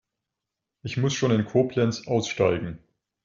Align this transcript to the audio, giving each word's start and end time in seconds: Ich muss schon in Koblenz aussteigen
Ich 0.81 0.97
muss 0.97 1.13
schon 1.13 1.29
in 1.29 1.45
Koblenz 1.45 2.07
aussteigen 2.07 2.79